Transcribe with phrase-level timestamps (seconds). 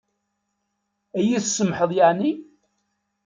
[1.17, 2.33] Ad yi-tsamḥeḍ yeεni?